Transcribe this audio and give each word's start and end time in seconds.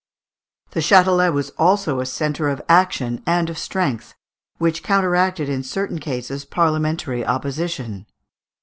The 0.71 0.79
Châtelet 0.79 1.31
was 1.31 1.51
also 1.59 1.99
a 1.99 2.07
centre 2.07 2.49
of 2.49 2.59
action 2.67 3.21
and 3.27 3.51
of 3.51 3.59
strength, 3.59 4.15
which 4.57 4.81
counteracted 4.81 5.47
in 5.47 5.61
certain 5.61 5.99
cases 5.99 6.43
parliamentary 6.43 7.23
opposition. 7.23 8.07